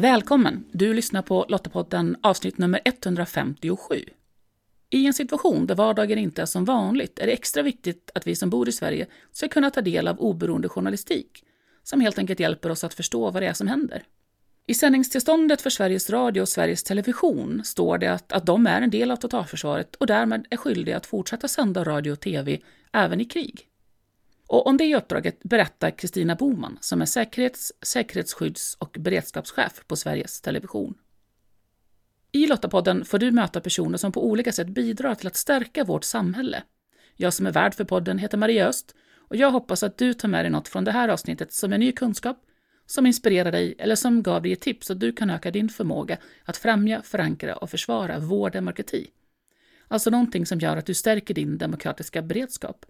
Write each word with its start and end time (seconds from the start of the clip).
Välkommen! 0.00 0.64
Du 0.72 0.94
lyssnar 0.94 1.22
på 1.22 1.46
Lottapodden 1.48 2.16
avsnitt 2.22 2.58
nummer 2.58 2.80
157. 2.84 4.04
I 4.90 5.06
en 5.06 5.12
situation 5.12 5.66
där 5.66 5.74
vardagen 5.74 6.18
inte 6.18 6.42
är 6.42 6.46
som 6.46 6.64
vanligt 6.64 7.18
är 7.18 7.26
det 7.26 7.32
extra 7.32 7.62
viktigt 7.62 8.10
att 8.14 8.26
vi 8.26 8.36
som 8.36 8.50
bor 8.50 8.68
i 8.68 8.72
Sverige 8.72 9.06
ska 9.32 9.48
kunna 9.48 9.70
ta 9.70 9.80
del 9.80 10.08
av 10.08 10.20
oberoende 10.20 10.68
journalistik 10.68 11.44
som 11.82 12.00
helt 12.00 12.18
enkelt 12.18 12.40
hjälper 12.40 12.70
oss 12.70 12.84
att 12.84 12.94
förstå 12.94 13.30
vad 13.30 13.42
det 13.42 13.46
är 13.46 13.52
som 13.52 13.68
händer. 13.68 14.02
I 14.66 14.74
sändningstillståndet 14.74 15.60
för 15.60 15.70
Sveriges 15.70 16.10
Radio 16.10 16.40
och 16.40 16.48
Sveriges 16.48 16.82
Television 16.82 17.64
står 17.64 17.98
det 17.98 18.12
att, 18.12 18.32
att 18.32 18.46
de 18.46 18.66
är 18.66 18.82
en 18.82 18.90
del 18.90 19.10
av 19.10 19.16
totalförsvaret 19.16 19.96
och 19.96 20.06
därmed 20.06 20.46
är 20.50 20.56
skyldiga 20.56 20.96
att 20.96 21.06
fortsätta 21.06 21.48
sända 21.48 21.84
radio 21.84 22.12
och 22.12 22.20
tv 22.20 22.60
även 22.92 23.20
i 23.20 23.24
krig. 23.24 23.69
Och 24.50 24.66
om 24.66 24.76
det 24.76 24.96
uppdraget 24.96 25.42
berättar 25.42 25.90
Kristina 25.90 26.34
Boman 26.34 26.78
som 26.80 27.02
är 27.02 27.06
säkerhets-, 27.06 27.72
säkerhetsskydds 27.82 28.74
och 28.74 28.96
beredskapschef 29.00 29.82
på 29.86 29.96
Sveriges 29.96 30.40
Television. 30.40 30.94
I 32.32 32.46
Lottapodden 32.46 33.04
får 33.04 33.18
du 33.18 33.30
möta 33.30 33.60
personer 33.60 33.98
som 33.98 34.12
på 34.12 34.26
olika 34.26 34.52
sätt 34.52 34.68
bidrar 34.68 35.14
till 35.14 35.26
att 35.26 35.36
stärka 35.36 35.84
vårt 35.84 36.04
samhälle. 36.04 36.62
Jag 37.16 37.34
som 37.34 37.46
är 37.46 37.52
värd 37.52 37.74
för 37.74 37.84
podden 37.84 38.18
heter 38.18 38.38
Maria 38.38 38.66
Öst 38.66 38.94
och 39.16 39.36
jag 39.36 39.50
hoppas 39.50 39.82
att 39.82 39.98
du 39.98 40.14
tar 40.14 40.28
med 40.28 40.44
dig 40.44 40.50
något 40.50 40.68
från 40.68 40.84
det 40.84 40.92
här 40.92 41.08
avsnittet 41.08 41.52
som 41.52 41.72
är 41.72 41.78
ny 41.78 41.92
kunskap, 41.92 42.38
som 42.86 43.06
inspirerar 43.06 43.52
dig 43.52 43.74
eller 43.78 43.96
som 43.96 44.22
gav 44.22 44.42
dig 44.42 44.52
ett 44.52 44.60
tips 44.60 44.86
så 44.86 44.92
att 44.92 45.00
du 45.00 45.12
kan 45.12 45.30
öka 45.30 45.50
din 45.50 45.68
förmåga 45.68 46.18
att 46.44 46.56
främja, 46.56 47.02
förankra 47.02 47.56
och 47.56 47.70
försvara 47.70 48.18
vår 48.18 48.50
demokrati. 48.50 49.10
Alltså 49.88 50.10
någonting 50.10 50.46
som 50.46 50.58
gör 50.58 50.76
att 50.76 50.86
du 50.86 50.94
stärker 50.94 51.34
din 51.34 51.58
demokratiska 51.58 52.22
beredskap. 52.22 52.86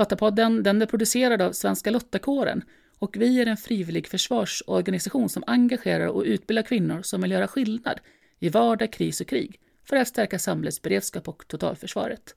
Lottapodden 0.00 0.62
den 0.62 0.82
är 0.82 0.86
producerad 0.86 1.42
av 1.42 1.52
Svenska 1.52 1.90
Lottakåren 1.90 2.64
och 2.98 3.16
vi 3.16 3.40
är 3.40 3.46
en 3.46 3.56
frivillig 3.56 4.06
försvarsorganisation 4.08 5.28
som 5.28 5.44
engagerar 5.46 6.06
och 6.06 6.22
utbildar 6.22 6.62
kvinnor 6.62 7.02
som 7.02 7.20
vill 7.20 7.30
göra 7.30 7.48
skillnad 7.48 8.00
i 8.38 8.48
vardag, 8.48 8.92
kris 8.92 9.20
och 9.20 9.26
krig 9.26 9.60
för 9.84 9.96
att 9.96 10.08
stärka 10.08 10.38
samhällets 10.38 10.82
beredskap 10.82 11.28
och 11.28 11.48
totalförsvaret. 11.48 12.34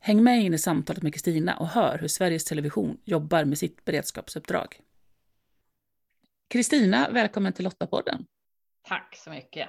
Häng 0.00 0.22
med 0.22 0.42
in 0.42 0.54
i 0.54 0.58
samtalet 0.58 1.02
med 1.02 1.14
Kristina 1.14 1.56
och 1.56 1.68
hör 1.68 1.98
hur 1.98 2.08
Sveriges 2.08 2.44
Television 2.44 2.98
jobbar 3.04 3.44
med 3.44 3.58
sitt 3.58 3.84
beredskapsuppdrag. 3.84 4.80
Kristina, 6.48 7.10
välkommen 7.10 7.52
till 7.52 7.64
Lottapodden. 7.64 8.26
Tack 8.82 9.16
så 9.24 9.30
mycket. 9.30 9.68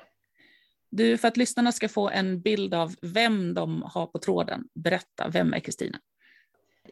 Du, 0.89 1.17
för 1.17 1.27
att 1.27 1.37
lyssnarna 1.37 1.71
ska 1.71 1.89
få 1.89 2.09
en 2.09 2.41
bild 2.41 2.73
av 2.73 2.95
vem 3.01 3.53
de 3.53 3.81
har 3.81 4.07
på 4.07 4.19
tråden, 4.19 4.67
berätta, 4.73 5.29
vem 5.29 5.53
är 5.53 5.59
Kristina? 5.59 5.99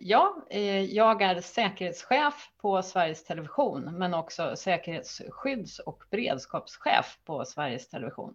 Ja, 0.04 0.46
eh, 0.50 0.84
jag 0.84 1.22
är 1.22 1.42
säkerhetschef 1.42 2.50
på 2.62 2.82
Sveriges 2.82 3.24
Television, 3.24 3.98
men 3.98 4.14
också 4.14 4.56
säkerhetsskydds 4.56 5.80
och 5.80 6.04
beredskapschef 6.10 7.20
på 7.26 7.46
Sveriges 7.46 7.90
Television. 7.90 8.34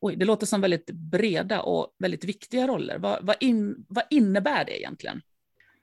Oj, 0.00 0.16
det 0.16 0.24
låter 0.24 0.46
som 0.46 0.60
väldigt 0.60 0.90
breda 0.90 1.62
och 1.62 1.94
väldigt 1.98 2.24
viktiga 2.24 2.66
roller. 2.66 2.98
Vad, 2.98 3.26
vad, 3.26 3.36
in, 3.40 3.86
vad 3.88 4.04
innebär 4.10 4.64
det 4.64 4.80
egentligen? 4.80 5.22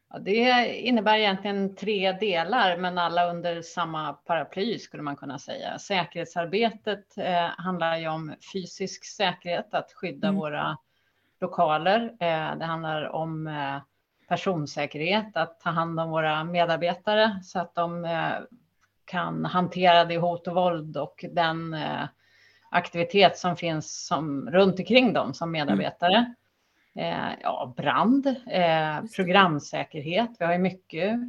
Ja, 0.10 0.20
det 0.20 0.68
innebär 0.80 1.18
egentligen 1.18 1.76
tre 1.76 2.12
delar, 2.12 2.78
men 2.78 2.98
alla 2.98 3.30
under 3.30 3.62
samma 3.62 4.14
paraply 4.14 4.80
skulle 4.80 5.04
man 5.04 5.16
kunna 5.16 5.40
säga. 5.40 5.80
Säkerhetsarbetet 5.80 7.18
eh, 7.18 7.48
handlar 7.58 7.98
ju 7.98 8.08
om 8.08 8.34
fysisk 8.54 9.06
säkerhet, 9.06 9.74
att 9.74 9.94
skydda 9.94 10.28
mm. 10.28 10.40
våra 10.40 10.78
lokaler. 11.42 12.04
Eh, 12.20 12.58
det 12.58 12.66
handlar 12.66 13.10
om 13.10 13.48
eh, 13.48 13.78
personsäkerhet, 14.28 15.38
att 15.38 15.60
ta 15.60 15.70
hand 15.70 16.00
om 16.00 16.10
våra 16.10 16.44
medarbetare 16.44 17.40
så 17.44 17.60
att 17.60 17.76
de 17.76 18.06
eh, 18.06 18.34
kan 19.06 19.46
hantera 19.46 20.06
det 20.06 20.18
hot 20.18 20.48
och 20.48 20.56
våld 20.56 20.98
och 20.98 21.26
den 21.32 21.74
eh, 21.74 22.04
aktivitet 22.72 23.38
som 23.38 23.56
finns 23.56 24.06
som, 24.06 24.50
runt 24.50 24.80
omkring 24.80 25.14
dem 25.14 25.34
som 25.34 25.52
medarbetare. 25.52 26.34
Eh, 26.96 27.34
ja, 27.42 27.74
brand, 27.78 28.36
programsäkerhet. 29.16 30.30
Vi 30.40 30.46
har 30.46 30.54
ju 30.54 30.60
mycket 30.60 31.20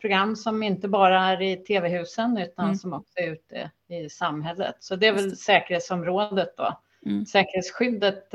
program 0.00 0.36
som 0.36 0.62
inte 0.62 0.88
bara 0.88 1.20
är 1.20 1.42
i 1.42 1.56
tv-husen 1.56 2.38
utan 2.38 2.64
mm. 2.64 2.76
som 2.76 2.92
också 2.92 3.18
är 3.18 3.32
ute 3.32 3.70
i 3.88 4.08
samhället. 4.08 4.76
Så 4.80 4.96
det 4.96 5.06
är 5.06 5.12
väl 5.12 5.36
säkerhetsområdet 5.36 6.56
då. 6.56 6.80
Mm. 7.06 7.26
Säkerhetsskyddet 7.26 8.34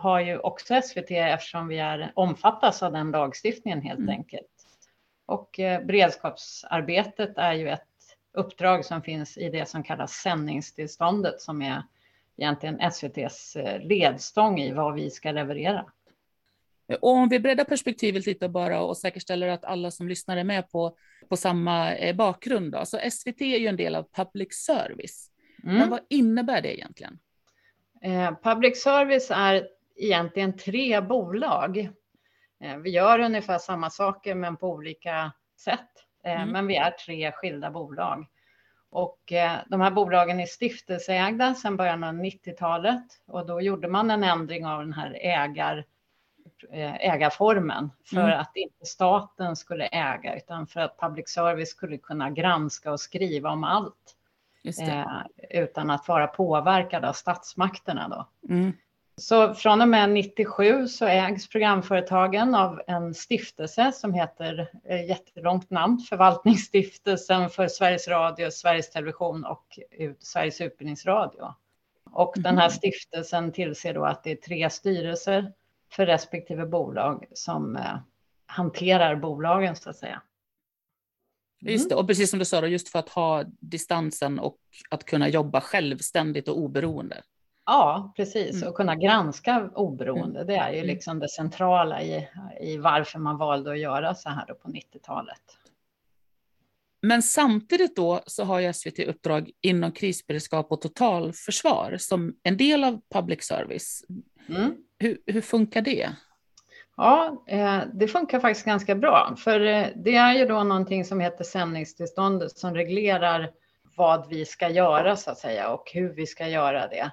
har 0.00 0.20
ju 0.20 0.38
också 0.38 0.82
SVT 0.82 1.10
eftersom 1.10 1.68
vi 1.68 1.78
är 1.78 2.12
omfattas 2.14 2.82
av 2.82 2.92
den 2.92 3.10
lagstiftningen 3.10 3.82
helt 3.82 3.98
mm. 3.98 4.10
enkelt. 4.10 4.46
Och 5.26 5.60
eh, 5.60 5.84
beredskapsarbetet 5.84 7.38
är 7.38 7.52
ju 7.52 7.68
ett 7.68 7.82
uppdrag 8.32 8.84
som 8.84 9.02
finns 9.02 9.38
i 9.38 9.48
det 9.48 9.68
som 9.68 9.82
kallas 9.82 10.12
sändningstillståndet 10.12 11.40
som 11.40 11.62
är 11.62 11.82
egentligen 12.36 12.80
SVTs 12.80 13.56
eh, 13.56 13.80
ledstång 13.80 14.60
i 14.60 14.72
vad 14.72 14.94
vi 14.94 15.10
ska 15.10 15.32
leverera. 15.32 15.84
Och 17.00 17.10
om 17.10 17.28
vi 17.28 17.40
breddar 17.40 17.64
perspektivet 17.64 18.26
lite 18.26 18.48
bara 18.48 18.82
och 18.82 18.96
säkerställer 18.96 19.48
att 19.48 19.64
alla 19.64 19.90
som 19.90 20.08
lyssnar 20.08 20.36
är 20.36 20.44
med 20.44 20.70
på, 20.70 20.96
på 21.28 21.36
samma 21.36 21.94
eh, 21.94 22.16
bakgrund. 22.16 22.72
Då. 22.72 22.84
Så 22.84 22.98
SVT 23.10 23.40
är 23.40 23.58
ju 23.58 23.66
en 23.66 23.76
del 23.76 23.94
av 23.94 24.06
public 24.12 24.48
service. 24.52 25.30
Mm. 25.64 25.76
Men 25.76 25.90
vad 25.90 26.00
innebär 26.08 26.62
det 26.62 26.78
egentligen? 26.78 27.18
Eh, 28.02 28.34
public 28.42 28.82
service 28.82 29.30
är 29.30 29.68
egentligen 30.04 30.56
tre 30.56 31.00
bolag. 31.00 31.90
Eh, 32.60 32.76
vi 32.76 32.90
gör 32.90 33.18
ungefär 33.18 33.58
samma 33.58 33.90
saker 33.90 34.34
men 34.34 34.56
på 34.56 34.68
olika 34.68 35.32
sätt. 35.56 35.90
Eh, 36.24 36.40
mm. 36.40 36.48
Men 36.48 36.66
vi 36.66 36.76
är 36.76 36.90
tre 36.90 37.32
skilda 37.32 37.70
bolag. 37.70 38.26
Och 38.90 39.32
eh, 39.32 39.58
de 39.66 39.80
här 39.80 39.90
bolagen 39.90 40.40
är 40.40 40.46
stiftelseägda 40.46 41.54
sedan 41.54 41.76
början 41.76 42.04
av 42.04 42.14
90-talet 42.14 43.04
och 43.26 43.46
då 43.46 43.60
gjorde 43.60 43.88
man 43.88 44.10
en 44.10 44.24
ändring 44.24 44.66
av 44.66 44.80
den 44.80 44.92
här 44.92 45.18
ägar, 45.20 45.84
ägarformen 47.00 47.90
för 48.04 48.20
mm. 48.20 48.40
att 48.40 48.52
inte 48.54 48.86
staten 48.86 49.56
skulle 49.56 49.86
äga 49.86 50.36
utan 50.36 50.66
för 50.66 50.80
att 50.80 51.00
public 51.00 51.28
service 51.28 51.70
skulle 51.70 51.98
kunna 51.98 52.30
granska 52.30 52.92
och 52.92 53.00
skriva 53.00 53.50
om 53.50 53.64
allt. 53.64 54.16
Eh, 54.64 55.06
utan 55.50 55.90
att 55.90 56.08
vara 56.08 56.26
påverkad 56.26 57.04
av 57.04 57.12
statsmakterna. 57.12 58.08
Då. 58.08 58.54
Mm. 58.54 58.72
Så 59.20 59.54
från 59.54 59.80
och 59.80 59.88
med 59.88 60.10
97 60.10 60.88
så 60.88 61.06
ägs 61.06 61.48
programföretagen 61.48 62.54
av 62.54 62.82
en 62.86 63.14
stiftelse 63.14 63.92
som 63.92 64.14
heter, 64.14 64.70
eh, 64.88 65.08
jättelångt 65.08 65.70
namn, 65.70 65.98
Förvaltningsstiftelsen 65.98 67.50
för 67.50 67.68
Sveriges 67.68 68.08
Radio, 68.08 68.50
Sveriges 68.50 68.90
Television 68.90 69.44
och 69.44 69.78
Sveriges 70.18 70.60
Utbildningsradio. 70.60 71.54
Och 72.10 72.34
den 72.36 72.58
här 72.58 72.68
mhm. 72.68 72.76
stiftelsen 72.76 73.52
tillser 73.52 73.94
då 73.94 74.04
att 74.04 74.24
det 74.24 74.30
är 74.30 74.36
tre 74.36 74.70
styrelser 74.70 75.52
för 75.92 76.06
respektive 76.06 76.66
bolag 76.66 77.26
som 77.32 77.76
eh, 77.76 77.98
hanterar 78.46 79.16
bolagen 79.16 79.76
så 79.76 79.90
att 79.90 79.96
säga. 79.96 80.22
Just 81.60 81.88
det, 81.88 81.94
och 81.94 82.06
precis 82.06 82.30
som 82.30 82.38
du 82.38 82.44
sa, 82.44 82.66
just 82.66 82.88
för 82.88 82.98
att 82.98 83.08
ha 83.08 83.44
distansen 83.60 84.38
och 84.38 84.58
att 84.90 85.04
kunna 85.04 85.28
jobba 85.28 85.60
självständigt 85.60 86.48
och 86.48 86.58
oberoende. 86.58 87.22
Ja, 87.66 88.12
precis. 88.16 88.56
Mm. 88.56 88.68
Och 88.68 88.74
kunna 88.74 88.96
granska 88.96 89.70
oberoende. 89.74 90.44
Det 90.44 90.56
är 90.56 90.70
ju 90.70 90.78
mm. 90.78 90.86
liksom 90.86 91.18
det 91.18 91.28
centrala 91.28 92.02
i, 92.02 92.28
i 92.60 92.76
varför 92.76 93.18
man 93.18 93.38
valde 93.38 93.70
att 93.70 93.78
göra 93.78 94.14
så 94.14 94.28
här 94.28 94.46
på 94.46 94.68
90-talet. 94.68 95.42
Men 97.02 97.22
samtidigt 97.22 97.96
då 97.96 98.20
så 98.26 98.44
har 98.44 98.60
ju 98.60 98.72
SVT 98.72 98.98
uppdrag 98.98 99.50
inom 99.60 99.92
krisberedskap 99.92 100.72
och 100.72 100.80
totalförsvar 100.80 101.96
som 101.98 102.34
en 102.42 102.56
del 102.56 102.84
av 102.84 103.00
public 103.14 103.44
service. 103.44 104.04
Mm. 104.48 104.76
Hur, 104.98 105.18
hur, 105.26 105.40
funkar 105.40 105.82
det? 105.82 106.10
Ja, 106.96 107.44
eh, 107.46 107.80
det 107.92 108.08
funkar 108.08 108.40
faktiskt 108.40 108.66
ganska 108.66 108.94
bra. 108.94 109.34
För 109.38 109.60
eh, 109.60 109.86
det 109.96 110.14
är 110.14 110.34
ju 110.34 110.46
då 110.46 110.64
någonting 110.64 111.04
som 111.04 111.20
heter 111.20 111.44
sändningstillståndet 111.44 112.58
som 112.58 112.74
reglerar 112.74 113.50
vad 113.96 114.28
vi 114.28 114.44
ska 114.44 114.68
göra 114.68 115.16
så 115.16 115.30
att 115.30 115.38
säga 115.38 115.70
och 115.70 115.90
hur 115.94 116.08
vi 116.14 116.26
ska 116.26 116.48
göra 116.48 116.88
det. 116.88 117.10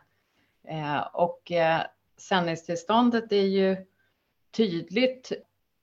Eh, 0.69 0.99
och 1.13 1.51
eh, 1.51 1.81
sändningstillståndet 2.17 3.31
är 3.31 3.45
ju 3.45 3.77
tydligt 4.57 5.31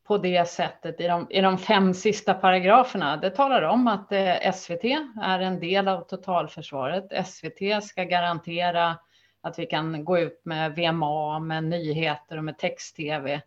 på 0.07 0.19
det 0.19 0.49
sättet 0.49 1.01
i 1.01 1.07
de, 1.07 1.27
i 1.31 1.41
de 1.41 1.59
fem 1.59 1.95
sista 1.95 2.35
paragraferna. 2.35 3.17
Det 3.17 3.31
talar 3.31 3.63
om 3.63 3.89
att 3.89 4.13
eh, 4.13 4.53
SVT 4.53 4.85
är 5.23 5.41
en 5.41 5.61
del 5.61 5.89
av 5.89 6.01
totalförsvaret. 6.01 7.27
SVT 7.27 7.85
ska 7.85 8.05
garantera 8.05 8.97
att 9.41 9.59
vi 9.59 9.67
kan 9.67 10.05
gå 10.05 10.19
ut 10.19 10.43
med 10.45 10.75
VMA, 10.75 11.39
med 11.39 11.65
nyheter 11.65 12.39
och 12.39 12.45
med 12.45 12.59
text-tv 12.59 13.41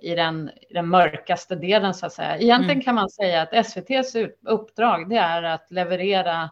i 0.00 0.14
den, 0.14 0.50
den 0.70 0.88
mörkaste 0.88 1.54
delen 1.54 1.94
så 1.94 2.06
att 2.06 2.12
säga. 2.12 2.38
Egentligen 2.38 2.70
mm. 2.70 2.84
kan 2.84 2.94
man 2.94 3.10
säga 3.10 3.42
att 3.42 3.52
SVTs 3.52 4.16
uppdrag 4.46 5.08
det 5.08 5.16
är 5.16 5.42
att 5.42 5.70
leverera 5.70 6.50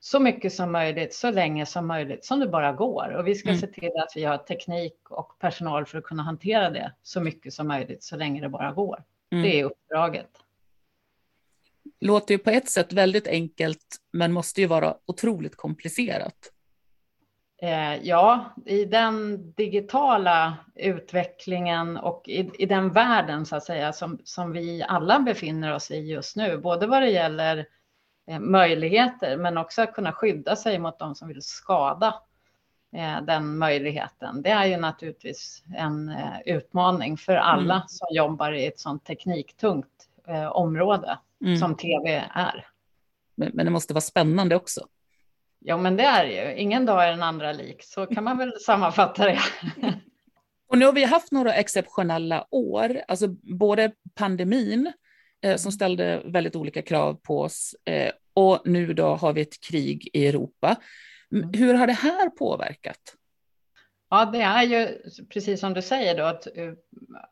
så 0.00 0.20
mycket 0.20 0.52
som 0.52 0.72
möjligt, 0.72 1.14
så 1.14 1.30
länge 1.30 1.66
som 1.66 1.86
möjligt, 1.86 2.24
som 2.24 2.40
det 2.40 2.46
bara 2.46 2.72
går. 2.72 3.16
Och 3.16 3.26
vi 3.26 3.34
ska 3.34 3.48
mm. 3.48 3.60
se 3.60 3.66
till 3.66 3.92
att 3.96 4.12
vi 4.16 4.24
har 4.24 4.38
teknik 4.38 5.10
och 5.10 5.38
personal 5.38 5.86
för 5.86 5.98
att 5.98 6.04
kunna 6.04 6.22
hantera 6.22 6.70
det 6.70 6.92
så 7.02 7.20
mycket 7.20 7.52
som 7.52 7.68
möjligt, 7.68 8.02
så 8.02 8.16
länge 8.16 8.40
det 8.40 8.48
bara 8.48 8.72
går. 8.72 9.04
Mm. 9.30 9.44
Det 9.44 9.60
är 9.60 9.64
uppdraget. 9.64 10.30
Låter 12.00 12.34
ju 12.34 12.38
på 12.38 12.50
ett 12.50 12.70
sätt 12.70 12.92
väldigt 12.92 13.26
enkelt, 13.26 13.96
men 14.12 14.32
måste 14.32 14.60
ju 14.60 14.66
vara 14.66 14.96
otroligt 15.06 15.56
komplicerat. 15.56 16.52
Eh, 17.62 17.96
ja, 18.02 18.54
i 18.66 18.84
den 18.84 19.52
digitala 19.52 20.56
utvecklingen 20.74 21.96
och 21.96 22.28
i, 22.28 22.50
i, 22.58 22.66
den 22.66 22.92
världen 22.92 23.46
så 23.46 23.56
att 23.56 23.64
säga 23.64 23.92
som, 23.92 24.20
som 24.24 24.52
vi 24.52 24.84
alla 24.88 25.20
befinner 25.20 25.74
oss 25.74 25.90
i 25.90 25.96
just 25.96 26.36
nu, 26.36 26.58
både 26.58 26.86
vad 26.86 27.02
det 27.02 27.10
gäller 27.10 27.66
möjligheter 28.40 29.36
men 29.36 29.58
också 29.58 29.82
att 29.82 29.92
kunna 29.92 30.12
skydda 30.12 30.56
sig 30.56 30.78
mot 30.78 30.98
de 30.98 31.14
som 31.14 31.28
vill 31.28 31.42
skada 31.42 32.14
eh, 32.92 33.22
den 33.22 33.58
möjligheten. 33.58 34.42
Det 34.42 34.50
är 34.50 34.66
ju 34.66 34.76
naturligtvis 34.76 35.64
en 35.76 36.08
eh, 36.08 36.40
utmaning 36.46 37.16
för 37.16 37.34
alla 37.34 37.74
mm. 37.74 37.88
som 37.88 38.08
jobbar 38.10 38.52
i 38.52 38.66
ett 38.66 38.80
sådant 38.80 39.04
tekniktungt 39.04 40.08
eh, 40.26 40.46
område 40.46 41.18
mm. 41.44 41.56
som 41.56 41.76
tv 41.76 42.24
är. 42.34 42.66
Men, 43.34 43.50
men 43.54 43.66
det 43.66 43.70
måste 43.70 43.94
vara 43.94 44.00
spännande 44.00 44.56
också. 44.56 44.86
Ja, 45.58 45.76
men 45.76 45.96
det 45.96 46.04
är 46.04 46.24
ju. 46.24 46.54
Ingen 46.54 46.86
dag 46.86 47.04
är 47.04 47.10
den 47.10 47.22
andra 47.22 47.52
lik. 47.52 47.82
Så 47.82 48.06
kan 48.06 48.24
man 48.24 48.38
väl 48.38 48.52
sammanfatta 48.60 49.24
det. 49.24 49.40
Och 50.68 50.78
nu 50.78 50.86
har 50.86 50.92
vi 50.92 51.04
haft 51.04 51.32
några 51.32 51.54
exceptionella 51.54 52.46
år, 52.50 53.02
alltså 53.08 53.28
både 53.58 53.92
pandemin 54.14 54.86
eh, 54.86 54.92
som 55.56 55.72
ställde 55.72 56.22
väldigt 56.24 56.56
olika 56.56 56.82
krav 56.82 57.14
på 57.14 57.40
oss 57.40 57.76
eh, 57.84 58.12
och 58.34 58.60
nu 58.64 58.94
då 58.94 59.14
har 59.14 59.32
vi 59.32 59.40
ett 59.40 59.60
krig 59.60 60.10
i 60.12 60.26
Europa. 60.26 60.76
Mm. 61.32 61.50
Hur 61.52 61.74
har 61.74 61.86
det 61.86 61.92
här 61.92 62.30
påverkat? 62.30 63.14
Ja, 64.10 64.24
det 64.24 64.40
är 64.40 64.62
ju 64.62 64.98
precis 65.32 65.60
som 65.60 65.74
du 65.74 65.82
säger 65.82 66.16
då, 66.16 66.24
att, 66.24 66.46
eh, 66.46 66.72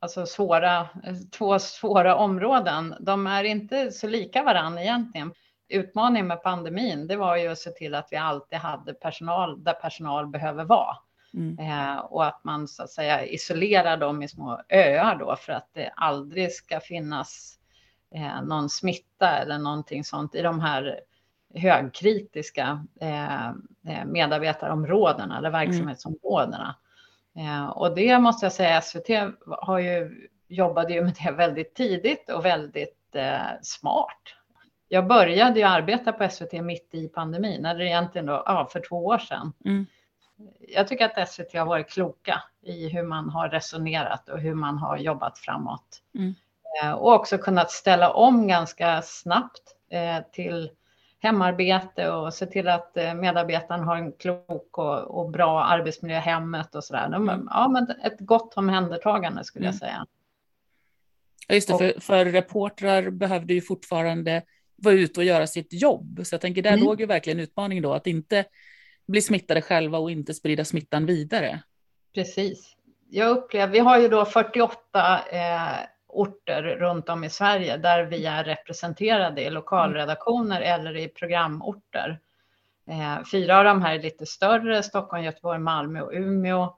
alltså 0.00 0.26
svåra, 0.26 0.88
två 1.32 1.58
svåra 1.58 2.16
områden. 2.16 2.94
De 3.00 3.26
är 3.26 3.44
inte 3.44 3.92
så 3.92 4.06
lika 4.06 4.42
varandra 4.42 4.82
egentligen 4.82 5.32
utmaningen 5.68 6.26
med 6.26 6.42
pandemin, 6.42 7.06
det 7.06 7.16
var 7.16 7.36
ju 7.36 7.48
att 7.48 7.58
se 7.58 7.70
till 7.70 7.94
att 7.94 8.08
vi 8.10 8.16
alltid 8.16 8.58
hade 8.58 8.94
personal 8.94 9.64
där 9.64 9.72
personal 9.72 10.26
behöver 10.26 10.64
vara. 10.64 10.96
Mm. 11.34 11.58
Eh, 11.58 11.98
och 11.98 12.26
att 12.26 12.44
man 12.44 12.68
så 12.68 12.82
att 12.82 12.90
säga 12.90 13.26
isolerar 13.26 13.96
dem 13.96 14.22
i 14.22 14.28
små 14.28 14.62
öar 14.68 15.16
då 15.18 15.36
för 15.36 15.52
att 15.52 15.70
det 15.74 15.92
aldrig 15.96 16.52
ska 16.52 16.80
finnas 16.80 17.55
eh, 18.16 18.42
någon 18.42 18.68
smitta 18.68 19.38
eller 19.38 19.58
någonting 19.58 20.04
sånt 20.04 20.34
i 20.34 20.42
de 20.42 20.60
här 20.60 21.00
högkritiska 21.54 22.86
eh, 23.00 23.46
eh 23.48 24.04
medarbetarområdena 24.06 25.38
eller 25.38 25.48
mm. 25.48 25.66
verksamhetsområdena. 25.66 26.76
Mm. 27.36 27.68
och 27.68 27.94
det 27.94 28.18
måste 28.18 28.46
jag 28.46 28.52
säga, 28.52 28.80
SVT 28.80 29.08
har 29.46 29.78
ju, 29.78 30.28
jobbade 30.48 30.92
ju 30.92 31.04
med 31.04 31.14
det 31.24 31.30
väldigt 31.30 31.74
tidigt 31.74 32.30
och 32.30 32.44
väldigt 32.44 33.14
eh, 33.14 33.60
smart 33.62 34.36
jag 34.88 35.06
började 35.06 35.60
ju 35.60 35.66
arbeta 35.66 36.12
på 36.12 36.28
SVT 36.28 36.52
mitt 36.52 36.94
i 36.94 37.08
pandemin, 37.08 37.64
eller 37.64 37.80
egentligen 37.80 38.26
då, 38.26 38.42
ja, 38.46 38.68
för 38.72 38.82
två 38.88 39.06
år 39.06 39.18
sedan. 39.18 39.52
Mm. 39.64 39.86
Jag 40.58 40.88
tycker 40.88 41.04
att 41.04 41.28
SVT 41.28 41.54
har 41.54 41.66
varit 41.66 41.90
kloka 41.90 42.42
i 42.62 42.88
hur 42.88 43.02
man 43.02 43.30
har 43.30 43.48
resonerat 43.48 44.28
och 44.28 44.40
hur 44.40 44.54
man 44.54 44.78
har 44.78 44.96
jobbat 44.96 45.38
framåt. 45.38 46.02
Mm. 46.14 46.34
Eh, 46.82 46.92
och 46.92 47.12
också 47.12 47.38
kunnat 47.38 47.70
ställa 47.70 48.10
om 48.10 48.48
ganska 48.48 49.02
snabbt 49.02 49.62
eh, 49.90 50.24
till 50.32 50.70
hemarbete 51.18 52.10
och 52.10 52.34
se 52.34 52.46
till 52.46 52.68
att 52.68 52.96
eh, 52.96 53.14
medarbetaren 53.14 53.84
har 53.84 53.96
en 53.96 54.12
klok 54.12 54.78
och, 54.78 55.20
och 55.20 55.30
bra 55.30 55.64
arbetsmiljö 55.64 56.18
hemmet 56.18 56.74
och 56.74 56.84
sådär. 56.84 57.06
Mm. 57.06 57.48
Ja, 57.50 57.68
men 57.68 57.90
ett 57.90 58.20
gott 58.20 58.54
omhändertagande 58.54 59.44
skulle 59.44 59.64
jag 59.64 59.72
mm. 59.72 59.78
säga. 59.78 60.06
Ja, 61.48 61.54
just 61.54 61.68
det, 61.68 61.78
för, 61.78 62.00
för 62.00 62.24
reportrar 62.24 63.10
behövde 63.10 63.54
ju 63.54 63.60
fortfarande 63.60 64.42
vara 64.76 64.94
ute 64.94 65.20
och 65.20 65.24
göra 65.24 65.46
sitt 65.46 65.72
jobb. 65.72 66.20
Så 66.24 66.34
jag 66.34 66.40
tänker, 66.40 66.62
där 66.62 66.72
mm. 66.72 66.84
låg 66.84 67.00
ju 67.00 67.06
verkligen 67.06 67.40
utmaningen 67.40 67.82
då, 67.82 67.92
att 67.92 68.06
inte 68.06 68.44
bli 69.06 69.22
smittade 69.22 69.62
själva 69.62 69.98
och 69.98 70.10
inte 70.10 70.34
sprida 70.34 70.64
smittan 70.64 71.06
vidare. 71.06 71.62
Precis. 72.14 72.76
Jag 73.10 73.30
upplever, 73.30 73.72
vi 73.72 73.78
har 73.78 73.98
ju 73.98 74.08
då 74.08 74.24
48 74.24 75.20
eh, 75.30 75.86
orter 76.16 76.62
runt 76.62 77.08
om 77.08 77.24
i 77.24 77.30
Sverige 77.30 77.76
där 77.76 78.04
vi 78.04 78.26
är 78.26 78.44
representerade 78.44 79.42
i 79.42 79.50
lokalredaktioner 79.50 80.60
mm. 80.60 80.80
eller 80.80 80.96
i 80.96 81.08
programorter. 81.08 82.20
Eh, 82.88 83.24
fyra 83.32 83.58
av 83.58 83.64
de 83.64 83.82
här 83.82 83.94
är 83.94 84.02
lite 84.02 84.26
större, 84.26 84.82
Stockholm, 84.82 85.24
Göteborg, 85.24 85.58
Malmö 85.58 86.00
och 86.00 86.12
Umeå. 86.12 86.76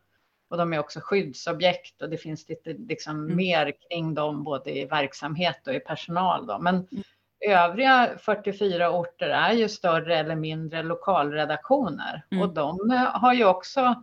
Och 0.50 0.56
de 0.56 0.72
är 0.72 0.78
också 0.78 1.00
skyddsobjekt 1.02 2.02
och 2.02 2.10
det 2.10 2.16
finns 2.16 2.48
lite 2.48 2.72
liksom 2.72 3.24
mm. 3.24 3.36
mer 3.36 3.72
kring 3.88 4.14
dem 4.14 4.44
både 4.44 4.78
i 4.78 4.84
verksamhet 4.84 5.66
och 5.66 5.74
i 5.74 5.80
personal. 5.80 6.46
Då. 6.46 6.58
Men 6.58 6.74
mm. 6.74 7.04
Övriga 7.40 8.10
44 8.18 8.90
orter 8.90 9.28
är 9.28 9.52
ju 9.52 9.68
större 9.68 10.18
eller 10.18 10.34
mindre 10.34 10.82
lokalredaktioner 10.82 12.22
mm. 12.30 12.42
och 12.42 12.54
de 12.54 12.90
eh, 12.90 13.20
har 13.20 13.34
ju 13.34 13.44
också 13.44 14.02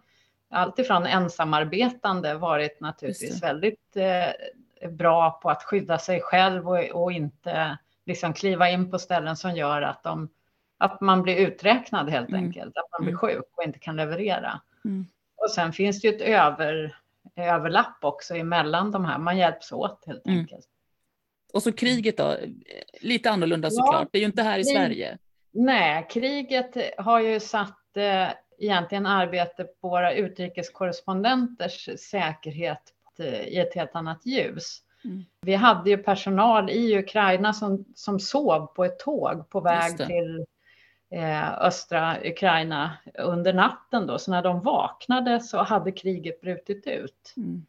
alltifrån 0.49 1.05
ensamarbetande 1.05 2.33
varit 2.33 2.79
naturligtvis 2.79 3.43
väldigt 3.43 3.95
eh, 3.95 4.29
bra 4.89 5.39
på 5.43 5.49
att 5.49 5.63
skydda 5.63 5.97
sig 5.97 6.21
själv 6.21 6.69
och, 6.69 7.03
och, 7.03 7.11
inte 7.11 7.77
liksom 8.05 8.33
kliva 8.33 8.69
in 8.69 8.91
på 8.91 8.99
ställen 8.99 9.35
som 9.35 9.55
gör 9.55 9.81
att, 9.81 10.03
de, 10.03 10.29
att 10.77 11.01
man 11.01 11.21
blir 11.21 11.35
uträknad 11.35 12.09
helt 12.09 12.29
mm. 12.29 12.43
enkelt, 12.43 12.77
att 12.77 12.91
man 12.91 13.01
blir 13.01 13.11
mm. 13.11 13.19
sjuk 13.19 13.45
och 13.57 13.63
inte 13.63 13.79
kan 13.79 13.95
leverera. 13.95 14.61
Mm. 14.85 15.05
Och 15.35 15.51
sen 15.51 15.73
finns 15.73 16.01
det 16.01 16.07
ju 16.07 16.15
ett 16.15 16.21
över, 16.21 16.97
överlapp 17.35 17.97
också 18.01 18.35
emellan 18.35 18.91
de 18.91 19.05
här, 19.05 19.17
man 19.17 19.37
hjälps 19.37 19.71
åt 19.71 20.03
helt 20.05 20.27
mm. 20.27 20.39
enkelt. 20.39 20.67
Och 21.53 21.63
så 21.63 21.71
kriget 21.71 22.17
då, 22.17 22.35
lite 23.01 23.31
annorlunda 23.31 23.69
såklart. 23.69 24.01
Ja, 24.01 24.09
det 24.11 24.17
är 24.17 24.19
ju 24.19 24.25
inte 24.25 24.43
här 24.43 24.59
i 24.59 24.63
Sverige. 24.63 25.17
Nej, 25.51 26.07
kriget 26.09 26.77
har 26.97 27.19
ju 27.19 27.39
satt 27.39 27.97
eh, 27.97 28.29
egentligen 28.59 29.05
arbetet 29.05 29.81
på 29.81 29.89
våra 29.89 30.13
utrikeskorrespondenters 30.13 31.89
säkerhet 31.99 32.81
eh, 33.19 33.47
i 33.47 33.59
ett 33.59 33.75
helt 33.75 33.95
annat 33.95 34.25
ljus. 34.25 34.81
Mm. 35.05 35.25
Vi 35.41 35.55
hade 35.55 35.89
ju 35.89 35.97
personal 35.97 36.69
i 36.69 36.99
Ukraina 36.99 37.53
som, 37.53 37.85
som 37.95 38.19
sov 38.19 38.65
på 38.65 38.85
ett 38.85 38.99
tåg 38.99 39.49
på 39.49 39.59
väg 39.59 39.97
till 39.97 40.45
eh, 41.09 41.53
östra 41.53 42.17
Ukraina 42.23 42.97
under 43.13 43.53
natten 43.53 44.07
då. 44.07 44.19
Så 44.19 44.31
när 44.31 44.41
de 44.41 44.61
vaknade 44.61 45.39
så 45.39 45.63
hade 45.63 45.91
kriget 45.91 46.41
brutit 46.41 46.87
ut. 46.87 47.33
Mm. 47.37 47.65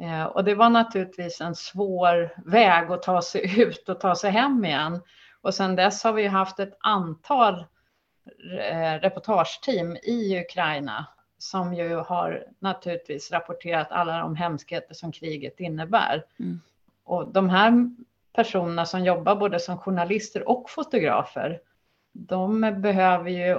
Eh, 0.00 0.24
och 0.24 0.44
det 0.44 0.54
var 0.54 0.70
naturligtvis 0.70 1.40
en 1.40 1.54
svår 1.54 2.42
väg 2.50 2.90
att 2.90 3.02
ta 3.02 3.22
sig 3.22 3.60
ut 3.60 3.88
och 3.88 4.00
ta 4.00 4.14
sig 4.14 4.30
hem 4.30 4.64
igen. 4.64 5.00
Och 5.40 5.54
sedan 5.54 5.76
dess 5.76 6.04
har 6.04 6.12
vi 6.12 6.26
haft 6.26 6.60
ett 6.60 6.76
antal 6.80 7.54
eh, 8.60 9.00
reportageteam 9.00 9.96
i 9.96 10.40
Ukraina 10.40 11.06
som 11.42 11.74
ju 11.74 11.94
har 11.96 12.44
naturligtvis 12.58 13.30
rapporterat 13.30 13.86
alla 13.90 14.18
de 14.18 14.36
hemskheter 14.36 14.94
som 14.94 15.12
kriget 15.12 15.60
innebär. 15.60 16.24
Mm. 16.38 16.60
Och 17.04 17.32
de 17.32 17.50
här 17.50 17.90
personerna 18.32 18.86
som 18.86 19.04
jobbar 19.04 19.36
både 19.36 19.60
som 19.60 19.78
journalister 19.78 20.48
och 20.48 20.70
fotografer, 20.70 21.60
de 22.12 22.60
behöver 22.60 23.30
ju 23.30 23.58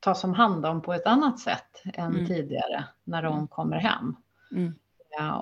tas 0.00 0.24
om 0.24 0.34
hand 0.34 0.66
om 0.66 0.82
på 0.82 0.94
ett 0.94 1.06
annat 1.06 1.38
sätt 1.38 1.82
än 1.94 2.14
mm. 2.14 2.26
tidigare 2.26 2.84
när 3.04 3.22
de 3.22 3.34
mm. 3.34 3.48
kommer 3.48 3.76
hem. 3.76 4.16
Mm. 4.52 4.74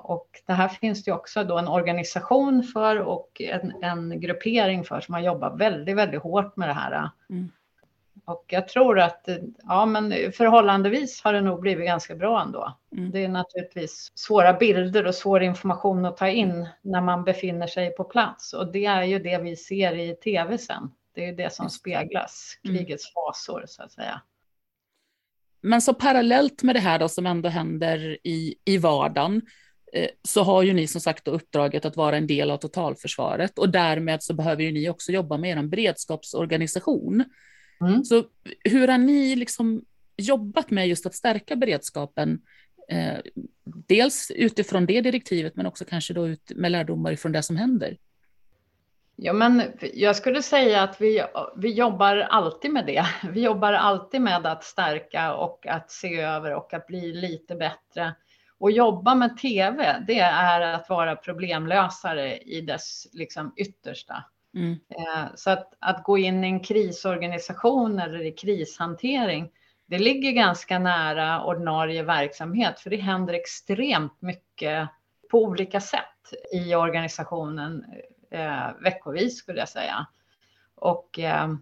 Och 0.01 0.29
det 0.45 0.53
här 0.53 0.67
finns 0.67 1.03
det 1.03 1.11
också 1.11 1.43
då 1.43 1.57
en 1.57 1.67
organisation 1.67 2.63
för 2.63 2.99
och 2.99 3.41
en, 3.41 3.83
en 3.83 4.19
gruppering 4.19 4.83
för 4.83 4.99
som 4.99 5.13
har 5.13 5.21
jobbat 5.21 5.57
väldigt, 5.57 5.95
väldigt 5.95 6.21
hårt 6.21 6.57
med 6.57 6.69
det 6.69 6.73
här. 6.73 7.09
Mm. 7.29 7.51
Och 8.29 8.45
jag 8.47 8.67
tror 8.67 8.99
att 8.99 9.29
ja, 9.67 9.85
men 9.85 10.31
förhållandevis 10.31 11.21
har 11.23 11.33
det 11.33 11.41
nog 11.41 11.61
blivit 11.61 11.85
ganska 11.85 12.15
bra 12.15 12.41
ändå. 12.41 12.77
Mm. 12.97 13.11
Det 13.11 13.23
är 13.23 13.27
naturligtvis 13.27 14.11
svåra 14.15 14.53
bilder 14.53 15.07
och 15.07 15.15
svår 15.15 15.43
information 15.43 16.05
att 16.05 16.17
ta 16.17 16.27
in 16.27 16.67
när 16.81 17.01
man 17.01 17.23
befinner 17.23 17.67
sig 17.67 17.95
på 17.95 18.03
plats. 18.03 18.53
Och 18.53 18.71
det 18.71 18.85
är 18.85 19.03
ju 19.03 19.19
det 19.19 19.37
vi 19.37 19.55
ser 19.55 19.95
i 19.95 20.15
tv 20.15 20.57
sen. 20.57 20.91
Det 21.15 21.25
är 21.25 21.33
det 21.33 21.53
som 21.53 21.69
speglas, 21.69 22.57
mm. 22.63 22.77
krigets 22.77 23.13
fasor 23.13 23.63
så 23.67 23.83
att 23.83 23.91
säga. 23.91 24.21
Men 25.61 25.81
så 25.81 25.93
parallellt 25.93 26.63
med 26.63 26.75
det 26.75 26.79
här 26.79 26.99
då 26.99 27.09
som 27.09 27.25
ändå 27.25 27.49
händer 27.49 28.17
i, 28.23 28.55
i 28.65 28.77
vardagen 28.77 29.41
Eh, 29.93 30.09
så 30.23 30.43
har 30.43 30.63
ju 30.63 30.73
ni 30.73 30.87
som 30.87 31.01
sagt 31.01 31.27
uppdraget 31.27 31.85
att 31.85 31.97
vara 31.97 32.17
en 32.17 32.27
del 32.27 32.51
av 32.51 32.57
totalförsvaret 32.57 33.59
och 33.59 33.69
därmed 33.69 34.23
så 34.23 34.33
behöver 34.33 34.63
ju 34.63 34.71
ni 34.71 34.89
också 34.89 35.11
jobba 35.11 35.37
med 35.37 35.57
er 35.57 35.63
beredskapsorganisation. 35.63 37.23
Mm. 37.81 38.03
Så 38.03 38.23
hur 38.63 38.87
har 38.87 38.97
ni 38.97 39.35
liksom 39.35 39.85
jobbat 40.17 40.71
med 40.71 40.87
just 40.87 41.05
att 41.05 41.15
stärka 41.15 41.55
beredskapen? 41.55 42.41
Eh, 42.89 43.19
dels 43.63 44.31
utifrån 44.35 44.85
det 44.85 45.01
direktivet, 45.01 45.55
men 45.55 45.65
också 45.65 45.85
kanske 45.85 46.13
då 46.13 46.27
ut 46.27 46.51
med 46.55 46.71
lärdomar 46.71 47.15
från 47.15 47.31
det 47.31 47.43
som 47.43 47.57
händer. 47.57 47.97
Ja, 49.15 49.33
men 49.33 49.63
jag 49.93 50.15
skulle 50.15 50.41
säga 50.41 50.83
att 50.83 51.01
vi, 51.01 51.23
vi 51.57 51.73
jobbar 51.73 52.17
alltid 52.17 52.71
med 52.71 52.85
det. 52.85 53.05
Vi 53.33 53.41
jobbar 53.41 53.73
alltid 53.73 54.21
med 54.21 54.45
att 54.45 54.63
stärka 54.63 55.33
och 55.33 55.67
att 55.67 55.91
se 55.91 56.21
över 56.21 56.55
och 56.55 56.73
att 56.73 56.87
bli 56.87 57.13
lite 57.13 57.55
bättre 57.55 58.15
och 58.59 58.71
jobba 58.71 59.15
med 59.15 59.37
tv, 59.37 60.03
det 60.07 60.19
är 60.19 60.61
att 60.61 60.89
vara 60.89 61.15
problemlösare 61.15 62.37
i 62.37 62.61
dess 62.61 63.07
liksom, 63.13 63.53
yttersta. 63.55 64.23
Mm. 64.55 64.71
Eh, 64.71 65.25
så 65.35 65.49
att, 65.49 65.73
att 65.79 66.03
gå 66.03 66.17
in 66.17 66.43
i 66.43 66.47
en 66.47 66.59
krisorganisation 66.59 67.99
eller 67.99 68.21
i 68.21 68.31
krishantering, 68.31 69.49
det 69.85 69.99
ligger 69.99 70.31
ganska 70.31 70.79
nära 70.79 71.43
ordinarie 71.43 72.03
verksamhet, 72.03 72.79
för 72.79 72.89
det 72.89 72.97
händer 72.97 73.33
extremt 73.33 74.21
mycket 74.21 74.89
på 75.31 75.43
olika 75.43 75.81
sätt 75.81 76.33
i 76.53 76.75
organisationen 76.75 77.85
eh, 78.31 78.67
veckovis 78.83 79.37
skulle 79.37 79.59
jag 79.59 79.69
säga. 79.69 80.07
Och 80.75 81.19
eh, 81.19 81.53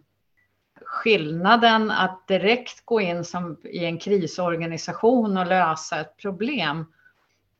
skillnaden 0.82 1.92
att 1.92 2.28
direkt 2.28 2.86
gå 2.86 3.02
in 3.02 3.24
som 3.24 3.62
i 3.64 3.86
en 3.86 4.00
krisorganisation 4.00 5.38
och 5.38 5.48
lösa 5.48 6.00
ett 6.00 6.18
problem, 6.18 6.86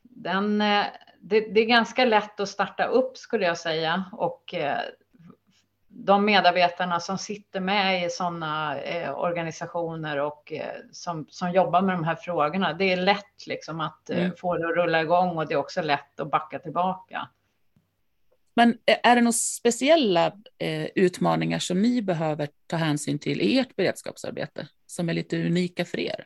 den, 0.02 0.62
eh, 0.62 0.86
det, 1.20 1.40
det, 1.40 1.62
är 1.62 1.66
ganska 1.66 2.06
lätt 2.06 2.40
att 2.40 2.50
starta 2.50 2.86
upp 2.86 3.18
skulle 3.18 3.46
jag 3.46 3.58
säga 3.58 4.04
och 4.12 4.54
eh, 4.54 4.82
de 6.08 6.26
medarbetarna 6.26 7.00
som 7.00 7.18
sitter 7.18 7.60
med 7.60 8.06
i 8.06 8.10
sådana 8.10 8.82
eh, 8.82 9.20
organisationer 9.20 10.20
och 10.20 10.54
eh, 10.54 10.66
som, 10.92 11.26
som 11.30 11.52
jobbar 11.52 11.82
med 11.82 11.96
de 11.96 12.04
här 12.04 12.16
frågorna, 12.16 12.74
det 12.74 12.92
är 12.92 12.98
lätt 12.98 13.48
liksom 13.48 13.80
att 13.80 14.10
eh, 14.10 14.20
mm. 14.20 14.32
få 14.38 14.58
det 14.58 14.70
att 14.70 14.76
rulla 14.76 15.02
igång 15.02 15.38
och 15.38 15.48
det 15.48 15.54
är 15.54 15.58
också 15.58 15.82
lätt 15.82 16.20
att 16.20 16.32
backa 16.32 16.60
tillbaka. 16.60 17.30
Men 18.56 18.78
är 19.04 19.16
det 19.16 19.22
några 19.22 19.32
speciella 19.32 20.26
eh, 20.58 20.88
utmaningar 20.96 21.60
som 21.60 21.82
ni 21.82 22.02
behöver 22.02 22.50
ta 22.68 22.76
hänsyn 22.76 23.20
till 23.20 23.42
i 23.42 23.60
ert 23.60 23.76
beredskapsarbete 23.76 24.68
som 24.86 25.10
är 25.10 25.14
lite 25.14 25.46
unika 25.46 25.86
för 25.86 26.00
er? 26.00 26.26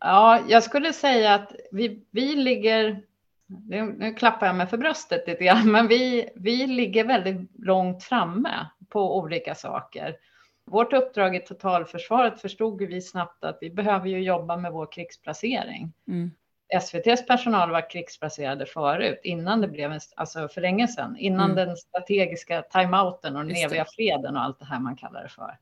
Ja, 0.00 0.40
jag 0.48 0.62
skulle 0.62 0.92
säga 0.92 1.34
att 1.34 1.52
vi, 1.72 2.06
vi 2.10 2.36
ligger, 2.36 3.02
nu, 3.46 3.82
nu 3.98 4.14
klappar 4.14 4.46
jag 4.46 4.56
mig 4.56 4.66
för 4.66 4.76
bröstet 4.78 5.26
lite 5.26 5.44
grann, 5.44 5.70
men 5.72 5.88
vi, 5.88 6.28
vi 6.34 6.66
ligger 6.66 7.04
väldigt 7.04 7.50
långt 7.58 8.04
framme 8.04 8.66
på 8.88 9.18
olika 9.18 9.54
saker. 9.54 10.16
Vårt 10.64 10.92
uppdrag 10.92 11.36
i 11.36 11.40
totalförsvaret 11.40 12.40
förstod 12.40 12.82
vi 12.82 13.00
snabbt 13.00 13.44
att 13.44 13.58
vi 13.60 13.70
behöver 13.70 14.08
ju 14.08 14.22
jobba 14.22 14.56
med 14.56 14.72
vår 14.72 14.92
krigsplacering. 14.92 15.92
Mm. 16.08 16.30
SVTs 16.68 17.26
personal 17.26 17.70
var 17.70 17.90
krigsplacerade 17.90 18.66
förut, 18.66 19.20
innan 19.22 19.60
det 19.60 19.68
blev 19.68 19.92
en, 19.92 20.00
alltså 20.16 20.48
för 20.48 20.60
länge 20.60 20.88
sedan, 20.88 21.16
innan 21.16 21.50
mm. 21.50 21.66
den 21.66 21.76
strategiska 21.76 22.62
timeouten 22.62 23.36
och 23.36 23.44
den 23.44 23.56
eviga 23.56 23.84
freden 23.84 24.36
och 24.36 24.42
allt 24.42 24.58
det 24.58 24.64
här 24.64 24.80
man 24.80 24.96
kallar 24.96 25.22
det 25.22 25.28
för. 25.28 25.58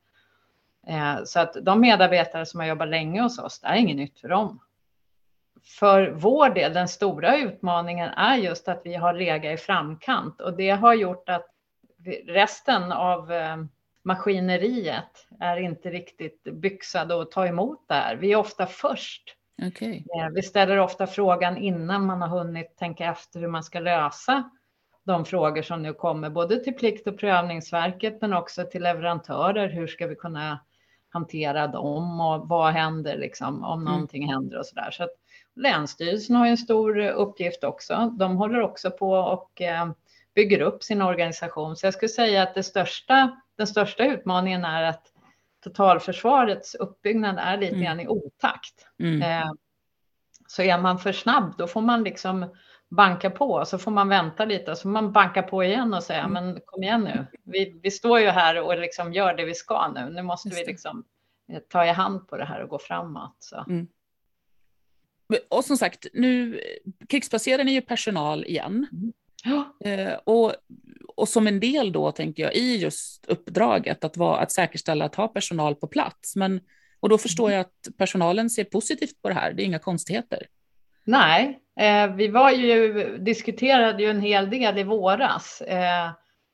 Eh, 0.87 1.23
så 1.23 1.39
att 1.39 1.57
de 1.61 1.81
medarbetare 1.81 2.45
som 2.45 2.59
har 2.59 2.67
jobbat 2.67 2.87
länge 2.87 3.21
hos 3.21 3.39
oss, 3.39 3.59
det 3.59 3.67
är 3.67 3.75
inget 3.75 3.97
nytt 3.97 4.19
för 4.19 4.27
dem. 4.27 4.59
För 5.65 6.11
vår 6.11 6.49
del, 6.49 6.73
den 6.73 6.87
stora 6.87 7.37
utmaningen 7.37 8.09
är 8.09 8.35
just 8.35 8.67
att 8.67 8.81
vi 8.83 8.95
har 8.95 9.13
legat 9.13 9.53
i 9.53 9.57
framkant 9.57 10.41
och 10.41 10.57
det 10.57 10.69
har 10.69 10.93
gjort 10.93 11.29
att 11.29 11.47
resten 12.27 12.91
av 12.91 13.31
eh, 13.31 13.57
maskineriet 14.03 15.27
är 15.39 15.57
inte 15.57 15.89
riktigt 15.89 16.43
byxade 16.43 17.21
att 17.21 17.31
ta 17.31 17.47
emot 17.47 17.85
det 17.87 17.93
här. 17.93 18.15
Vi 18.15 18.31
är 18.31 18.35
ofta 18.35 18.65
först 18.65 19.35
Okay. 19.67 19.95
Eh, 19.97 20.29
vi 20.33 20.41
ställer 20.41 20.77
ofta 20.77 21.07
frågan 21.07 21.57
innan 21.57 22.05
man 22.05 22.21
har 22.21 22.27
hunnit 22.27 22.77
tänka 22.77 23.05
efter 23.05 23.39
hur 23.39 23.47
man 23.47 23.63
ska 23.63 23.79
lösa 23.79 24.49
de 25.03 25.25
frågor 25.25 25.61
som 25.61 25.81
nu 25.81 25.93
kommer, 25.93 26.29
både 26.29 26.63
till 26.63 26.73
Plikt 26.73 27.07
och 27.07 27.19
prövningsverket 27.19 28.21
men 28.21 28.33
också 28.33 28.63
till 28.63 28.83
leverantörer. 28.83 29.69
Hur 29.69 29.87
ska 29.87 30.07
vi 30.07 30.15
kunna 30.15 30.59
hantera 31.09 31.67
dem 31.67 32.21
och 32.21 32.47
vad 32.49 32.73
händer 32.73 33.17
liksom, 33.17 33.63
om 33.63 33.81
mm. 33.81 33.93
någonting 33.93 34.23
mm. 34.23 34.33
händer 34.33 34.57
och 34.57 34.65
så 34.65 34.75
där. 34.75 34.91
Så 34.91 35.03
att 35.03 35.13
Länsstyrelsen 35.55 36.35
har 36.35 36.47
en 36.47 36.57
stor 36.57 36.99
uppgift 36.99 37.63
också. 37.63 38.13
De 38.19 38.37
håller 38.37 38.61
också 38.61 38.91
på 38.91 39.11
och 39.11 39.61
eh, 39.61 39.89
bygger 40.35 40.61
upp 40.61 40.83
sin 40.83 41.01
organisation. 41.01 41.75
Så 41.75 41.85
jag 41.85 41.93
skulle 41.93 42.09
säga 42.09 42.43
att 42.43 42.55
det 42.55 42.63
största, 42.63 43.41
den 43.57 43.67
största 43.67 44.05
utmaningen 44.05 44.65
är 44.65 44.83
att 44.83 45.11
totalförsvarets 45.63 46.75
uppbyggnad 46.75 47.37
är 47.39 47.57
lite 47.57 47.73
mm. 47.73 47.85
grann 47.85 47.99
i 47.99 48.07
otakt. 48.07 48.87
Mm. 48.99 49.21
Eh, 49.21 49.51
så 50.47 50.61
är 50.61 50.77
man 50.77 50.99
för 50.99 51.11
snabb, 51.11 51.53
då 51.57 51.67
får 51.67 51.81
man 51.81 52.03
liksom 52.03 52.45
banka 52.89 53.29
på, 53.29 53.65
så 53.65 53.77
får 53.77 53.91
man 53.91 54.09
vänta 54.09 54.45
lite, 54.45 54.75
så 54.75 54.81
får 54.81 54.89
man 54.89 55.11
banka 55.11 55.43
på 55.43 55.63
igen 55.63 55.93
och 55.93 56.03
säga, 56.03 56.23
mm. 56.23 56.33
men 56.33 56.61
kom 56.65 56.83
igen 56.83 57.01
nu, 57.01 57.25
vi, 57.43 57.79
vi 57.83 57.91
står 57.91 58.19
ju 58.19 58.27
här 58.27 58.61
och 58.61 58.77
liksom 58.77 59.13
gör 59.13 59.33
det 59.33 59.45
vi 59.45 59.53
ska 59.53 59.87
nu, 59.87 60.09
nu 60.09 60.21
måste 60.21 60.49
vi 60.49 60.65
liksom 60.65 61.03
eh, 61.51 61.59
ta 61.59 61.85
i 61.85 61.89
hand 61.89 62.27
på 62.27 62.37
det 62.37 62.45
här 62.45 62.63
och 62.63 62.69
gå 62.69 62.79
framåt. 62.79 63.35
Så. 63.39 63.65
Mm. 63.67 63.87
Och 65.49 65.65
som 65.65 65.77
sagt, 65.77 66.07
nu 66.13 66.61
krigsplacerar 67.09 67.63
ni 67.63 67.71
ju 67.71 67.81
personal 67.81 68.45
igen. 68.45 68.87
Mm. 68.91 69.13
Ja. 69.43 69.89
Eh, 69.89 70.13
och 70.23 70.55
och 71.15 71.29
som 71.29 71.47
en 71.47 71.59
del 71.59 71.91
då, 71.91 72.11
tänker 72.11 72.43
jag, 72.43 72.55
i 72.55 72.77
just 72.77 73.25
uppdraget 73.25 74.03
att, 74.03 74.17
vara, 74.17 74.37
att 74.37 74.51
säkerställa 74.51 75.05
att 75.05 75.15
ha 75.15 75.27
personal 75.27 75.75
på 75.75 75.87
plats. 75.87 76.35
Men, 76.35 76.61
och 76.99 77.09
då 77.09 77.17
förstår 77.17 77.51
jag 77.51 77.61
att 77.61 77.97
personalen 77.97 78.49
ser 78.49 78.63
positivt 78.63 79.21
på 79.21 79.29
det 79.29 79.35
här, 79.35 79.53
det 79.53 79.63
är 79.63 79.65
inga 79.65 79.79
konstigheter. 79.79 80.47
Nej, 81.03 81.59
eh, 81.79 82.15
vi 82.15 82.27
var 82.27 82.51
ju, 82.51 83.17
diskuterade 83.17 84.03
ju 84.03 84.09
en 84.09 84.21
hel 84.21 84.49
del 84.49 84.77
i 84.77 84.83
våras. 84.83 85.61
Eh, 85.61 86.11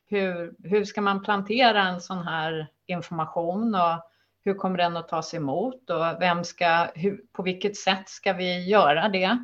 hur, 0.09 0.53
hur 0.69 0.85
ska 0.85 1.01
man 1.01 1.23
plantera 1.23 1.87
en 1.87 2.01
sån 2.01 2.27
här 2.27 2.67
information 2.87 3.75
och 3.75 4.10
hur 4.43 4.53
kommer 4.53 4.77
den 4.77 4.97
att 4.97 5.07
tas 5.07 5.33
emot 5.33 5.89
och 5.89 6.21
vem 6.21 6.43
ska, 6.43 6.87
hur, 6.95 7.21
på 7.31 7.43
vilket 7.43 7.77
sätt 7.77 8.09
ska 8.09 8.33
vi 8.33 8.69
göra 8.69 9.09
det? 9.09 9.37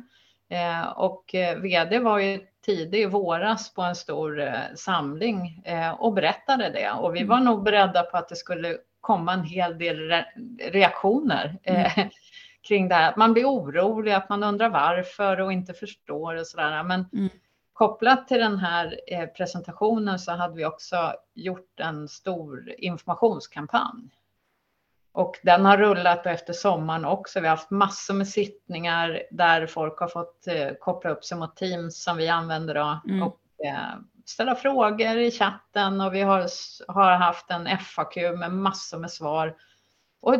Eh, 0.50 0.88
och 0.88 1.34
eh, 1.34 1.58
vd 1.58 1.98
var 1.98 2.18
ju 2.18 2.40
tidig 2.66 3.02
i 3.02 3.06
våras 3.06 3.74
på 3.74 3.82
en 3.82 3.94
stor 3.94 4.40
eh, 4.40 4.60
samling 4.74 5.62
eh, 5.64 5.90
och 5.90 6.12
berättade 6.12 6.70
det. 6.70 6.90
Och 6.90 7.14
vi 7.14 7.20
mm. 7.20 7.28
var 7.28 7.40
nog 7.40 7.62
beredda 7.62 8.02
på 8.02 8.16
att 8.16 8.28
det 8.28 8.36
skulle 8.36 8.76
komma 9.00 9.32
en 9.32 9.44
hel 9.44 9.78
del 9.78 9.98
re 9.98 10.24
reaktioner 10.70 11.58
eh, 11.62 11.98
mm. 11.98 12.10
kring 12.68 12.88
det 12.88 12.94
här. 12.94 13.14
Man 13.16 13.32
blir 13.32 13.44
orolig, 13.44 14.12
att 14.12 14.28
man 14.28 14.42
undrar 14.42 14.68
varför 14.68 15.40
och 15.40 15.52
inte 15.52 15.74
förstår 15.74 16.34
och 16.34 16.46
sådär. 16.46 16.82
Men 16.82 17.06
mm. 17.12 17.28
kopplat 17.72 18.28
till 18.28 18.38
den 18.38 18.58
här 18.58 19.00
eh, 19.06 19.26
presentationen 19.26 20.18
så 20.18 20.32
hade 20.32 20.54
vi 20.54 20.64
också 20.64 21.14
gjort 21.34 21.80
en 21.80 22.08
stor 22.08 22.74
informationskampanj 22.78 24.10
och 25.18 25.38
den 25.42 25.64
har 25.64 25.76
rullat 25.76 26.26
efter 26.26 26.52
sommaren 26.52 27.04
också. 27.04 27.40
Vi 27.40 27.46
har 27.48 27.56
haft 27.56 27.70
massor 27.70 28.14
med 28.14 28.28
sittningar 28.28 29.22
där 29.30 29.66
folk 29.66 29.98
har 29.98 30.08
fått 30.08 30.46
eh, 30.46 30.68
koppla 30.80 31.10
upp 31.10 31.24
sig 31.24 31.38
mot 31.38 31.56
Teams 31.56 32.02
som 32.02 32.16
vi 32.16 32.28
använder 32.28 32.74
då 32.74 33.00
mm. 33.08 33.22
och 33.22 33.40
eh, 33.66 33.98
ställa 34.24 34.54
frågor 34.54 35.18
i 35.18 35.30
chatten 35.30 36.00
och 36.00 36.14
vi 36.14 36.20
har, 36.20 36.46
har 36.92 37.12
haft 37.12 37.50
en 37.50 37.78
FAQ 37.78 38.16
med 38.16 38.52
massor 38.52 38.98
med 38.98 39.10
svar. 39.10 39.56
Och 40.20 40.34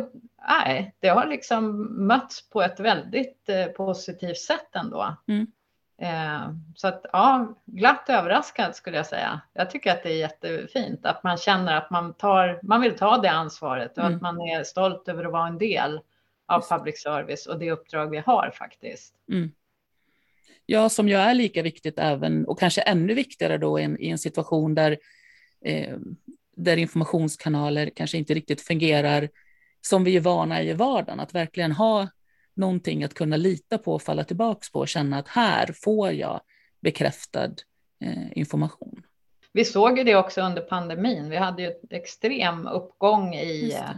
nej, 0.47 0.95
det 0.99 1.07
har 1.07 1.25
liksom 1.25 1.87
mötts 2.07 2.49
på 2.49 2.61
ett 2.61 2.79
väldigt 2.79 3.49
eh, 3.49 3.65
positivt 3.65 4.37
sätt 4.37 4.75
ändå. 4.75 5.17
Mm. 5.27 5.47
Eh, 6.01 6.51
så 6.75 6.87
att 6.87 7.05
ja, 7.13 7.55
glatt 7.65 8.09
överraskad 8.09 8.75
skulle 8.75 8.97
jag 8.97 9.05
säga. 9.05 9.41
Jag 9.53 9.69
tycker 9.69 9.91
att 9.91 10.03
det 10.03 10.09
är 10.09 10.17
jättefint 10.17 11.05
att 11.05 11.23
man 11.23 11.37
känner 11.37 11.77
att 11.77 11.89
man, 11.89 12.13
tar, 12.13 12.59
man 12.63 12.81
vill 12.81 12.95
ta 12.95 13.17
det 13.17 13.31
ansvaret 13.31 13.97
och 13.97 14.03
mm. 14.03 14.15
att 14.15 14.21
man 14.21 14.41
är 14.41 14.63
stolt 14.63 15.07
över 15.07 15.25
att 15.25 15.31
vara 15.31 15.47
en 15.47 15.57
del 15.57 15.99
av 16.47 16.61
public 16.69 17.01
service 17.01 17.45
och 17.45 17.59
det 17.59 17.71
uppdrag 17.71 18.09
vi 18.09 18.17
har 18.17 18.51
faktiskt. 18.55 19.15
Mm. 19.31 19.51
Ja, 20.65 20.89
som 20.89 21.09
ju 21.09 21.15
är 21.15 21.33
lika 21.33 21.61
viktigt 21.61 21.99
även 21.99 22.45
och 22.45 22.59
kanske 22.59 22.81
ännu 22.81 23.13
viktigare 23.13 23.57
då 23.57 23.79
i 23.79 23.83
en, 23.83 23.99
i 23.99 24.09
en 24.09 24.17
situation 24.17 24.75
där, 24.75 24.97
eh, 25.65 25.97
där 26.55 26.77
informationskanaler 26.77 27.89
kanske 27.95 28.17
inte 28.17 28.33
riktigt 28.33 28.61
fungerar 28.61 29.29
som 29.81 30.03
vi 30.03 30.15
är 30.15 30.21
vana 30.21 30.63
i 30.63 30.73
vardagen, 30.73 31.19
att 31.19 31.35
verkligen 31.35 31.71
ha 31.71 32.07
någonting 32.59 33.03
att 33.03 33.13
kunna 33.13 33.37
lita 33.37 33.77
på 33.77 33.93
och 33.93 34.01
falla 34.01 34.23
tillbaka 34.23 34.59
på 34.73 34.79
och 34.79 34.87
känna 34.87 35.19
att 35.19 35.27
här 35.27 35.73
får 35.83 36.11
jag 36.11 36.41
bekräftad 36.81 37.51
eh, 38.03 38.37
information. 38.37 39.03
Vi 39.51 39.65
såg 39.65 39.97
ju 39.97 40.03
det 40.03 40.15
också 40.15 40.41
under 40.41 40.61
pandemin. 40.61 41.29
Vi 41.29 41.37
hade 41.37 41.61
ju 41.61 41.67
ett 41.67 41.93
extrem 41.93 42.67
uppgång 42.67 43.35
i 43.35 43.71
eh, 43.71 43.89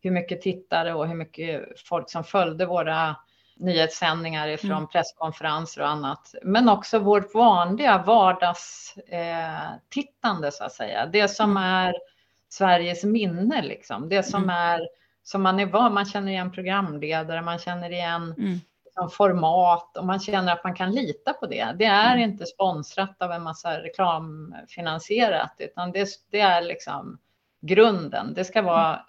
hur 0.00 0.10
mycket 0.10 0.42
tittare 0.42 0.94
och 0.94 1.08
hur 1.08 1.14
mycket 1.14 1.80
folk 1.88 2.10
som 2.10 2.24
följde 2.24 2.66
våra 2.66 3.16
nyhetssändningar 3.56 4.48
ifrån 4.48 4.72
mm. 4.72 4.88
presskonferenser 4.88 5.80
och 5.80 5.88
annat. 5.88 6.34
Men 6.42 6.68
också 6.68 6.98
vårt 6.98 7.34
vanliga 7.34 8.02
vardagstittande 8.06 10.46
eh, 10.46 10.52
så 10.52 10.64
att 10.64 10.72
säga. 10.72 11.06
Det 11.06 11.28
som 11.28 11.50
mm. 11.50 11.62
är 11.62 11.94
Sveriges 12.48 13.04
minne 13.04 13.62
liksom. 13.62 14.08
Det 14.08 14.22
som 14.22 14.42
mm. 14.42 14.56
är 14.56 14.88
som 15.28 15.42
man 15.42 15.60
är 15.60 15.66
van, 15.66 15.94
man 15.94 16.04
känner 16.04 16.32
igen 16.32 16.52
programledare, 16.52 17.42
man 17.42 17.58
känner 17.58 17.90
igen 17.90 18.34
mm. 18.38 19.10
format 19.10 19.96
och 19.96 20.06
man 20.06 20.20
känner 20.20 20.52
att 20.52 20.64
man 20.64 20.74
kan 20.74 20.92
lita 20.92 21.32
på 21.32 21.46
det. 21.46 21.74
Det 21.78 21.84
är 21.84 22.16
mm. 22.16 22.30
inte 22.30 22.46
sponsrat 22.46 23.22
av 23.22 23.32
en 23.32 23.42
massa 23.42 23.82
reklamfinansierat, 23.82 25.54
utan 25.58 25.92
det, 25.92 26.08
det 26.30 26.40
är 26.40 26.62
liksom 26.62 27.18
grunden. 27.60 28.34
Det 28.34 28.44
ska 28.44 28.62
vara 28.62 28.88
mm. 28.88 29.00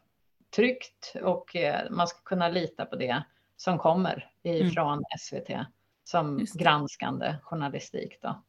tryggt 0.56 1.16
och 1.24 1.56
eh, 1.56 1.90
man 1.90 2.08
ska 2.08 2.20
kunna 2.20 2.50
lita 2.50 2.86
på 2.86 2.96
det 2.96 3.24
som 3.58 3.78
kommer 3.78 4.32
ifrån 4.44 4.94
mm. 4.94 5.04
SVT 5.20 5.68
som 6.04 6.46
granskande 6.54 7.36
journalistik. 7.42 8.20
Då. 8.22 8.44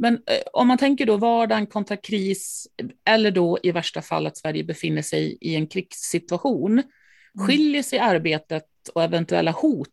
Men 0.00 0.14
eh, 0.14 0.42
om 0.52 0.68
man 0.68 0.78
tänker 0.78 1.06
då 1.06 1.16
vardagen 1.16 1.66
kontra 1.66 1.96
kris, 1.96 2.68
eller 3.04 3.30
då 3.30 3.58
i 3.62 3.72
värsta 3.72 4.02
fall 4.02 4.26
att 4.26 4.36
Sverige 4.36 4.64
befinner 4.64 5.02
sig 5.02 5.38
i 5.40 5.54
en 5.54 5.66
krigssituation, 5.66 6.72
mm. 6.72 7.46
skiljer 7.46 7.82
sig 7.82 7.98
arbetet 7.98 8.66
och 8.94 9.02
eventuella 9.02 9.50
hot 9.50 9.88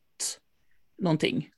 någonting? 0.98 1.50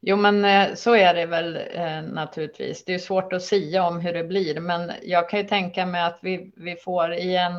Jo, 0.00 0.16
men 0.16 0.44
eh, 0.44 0.74
så 0.74 0.94
är 0.94 1.14
det 1.14 1.26
väl 1.26 1.56
eh, 1.56 2.02
naturligtvis. 2.02 2.84
Det 2.84 2.94
är 2.94 2.98
svårt 2.98 3.32
att 3.32 3.42
säga 3.42 3.84
om 3.84 4.00
hur 4.00 4.12
det 4.12 4.24
blir, 4.24 4.60
men 4.60 4.92
jag 5.02 5.30
kan 5.30 5.40
ju 5.40 5.46
tänka 5.46 5.86
mig 5.86 6.02
att 6.02 6.18
vi, 6.22 6.52
vi 6.56 6.76
får 6.76 7.14
i 7.14 7.36
en, 7.36 7.56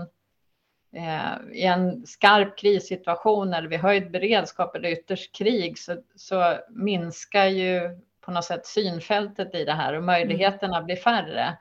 eh, 0.95 1.53
i 1.53 1.63
en 1.63 2.05
skarp 2.05 2.57
krissituation 2.57 3.53
eller 3.53 3.67
vid 3.67 3.79
höjd 3.79 4.11
beredskap 4.11 4.75
eller 4.75 4.89
ytterst 4.89 5.35
krig 5.35 5.79
så, 5.79 5.97
så 6.15 6.57
minskar 6.69 7.45
ju 7.45 7.99
på 8.29 8.33
något 8.33 8.45
sätt 8.45 8.65
synfältet 8.65 9.55
i 9.55 9.65
det 9.65 9.74
här 9.74 9.93
och 9.93 10.03
möjligheterna 10.03 10.75
mm. 10.75 10.86
blir 10.86 10.95
färre. 10.95 11.57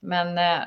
Men 0.00 0.38
eh, 0.38 0.66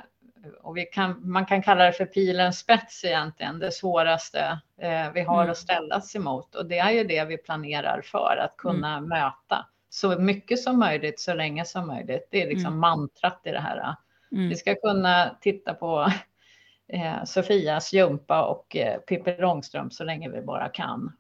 och 0.62 0.78
vi 0.78 0.86
kan, 0.86 1.32
man 1.32 1.46
kan 1.46 1.62
kalla 1.62 1.86
det 1.86 1.94
för 1.94 2.06
pilens 2.06 2.60
spets 2.60 3.06
egentligen, 3.06 3.60
det 3.60 3.72
svåraste 3.72 4.60
eh, 4.82 5.12
vi 5.14 5.22
har 5.22 5.42
mm. 5.42 5.52
att 5.52 5.58
ställas 5.58 6.16
emot. 6.16 6.56
Och 6.56 6.66
det 6.66 6.80
är 6.80 6.92
ju 6.92 7.04
det 7.04 7.26
vi 7.26 7.38
planerar 7.38 8.02
för, 8.02 8.38
att 8.46 8.58
kunna 8.58 8.98
mm. 8.98 9.10
möta 9.10 9.66
så 9.90 10.20
mycket 10.20 10.60
som 10.60 10.80
möjligt, 10.80 11.20
så 11.20 11.34
länge 11.34 11.66
som 11.66 11.88
möjligt. 11.88 12.28
Det 12.32 12.44
är 12.44 12.48
liksom 12.48 12.68
mm. 12.68 12.80
mantrat 12.80 13.42
i 13.44 13.52
det 13.52 13.60
här. 13.60 13.96
Mm. 14.32 14.50
Vi 14.50 14.56
ska 14.56 14.76
kunna 14.76 15.38
titta 15.42 15.74
på 15.74 16.12
eh, 16.88 17.24
Sofias 17.24 17.94
jumpa 17.94 18.46
och 18.46 18.76
eh, 18.76 19.00
Pippi 19.00 19.36
Långstrump 19.40 19.94
så 19.94 20.04
länge 20.04 20.30
vi 20.30 20.42
bara 20.42 20.70
kan. 20.70 21.12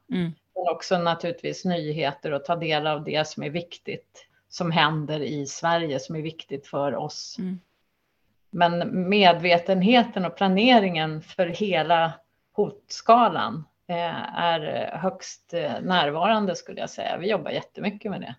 Och 0.59 0.71
också 0.71 0.97
naturligtvis 0.97 1.65
nyheter 1.65 2.31
och 2.31 2.45
ta 2.45 2.55
del 2.55 2.87
av 2.87 3.03
det 3.03 3.27
som 3.27 3.43
är 3.43 3.49
viktigt 3.49 4.25
som 4.49 4.71
händer 4.71 5.19
i 5.19 5.45
Sverige 5.45 5.99
som 5.99 6.15
är 6.15 6.21
viktigt 6.21 6.67
för 6.67 6.95
oss. 6.95 7.35
Mm. 7.39 7.59
Men 8.51 9.09
medvetenheten 9.09 10.25
och 10.25 10.35
planeringen 10.35 11.21
för 11.21 11.45
hela 11.45 12.13
hotskalan 12.51 13.63
eh, 13.87 14.39
är 14.39 14.91
högst 14.97 15.53
eh, 15.53 15.81
närvarande 15.81 16.55
skulle 16.55 16.79
jag 16.79 16.89
säga. 16.89 17.17
Vi 17.17 17.29
jobbar 17.29 17.51
jättemycket 17.51 18.11
med 18.11 18.21
det. 18.21 18.35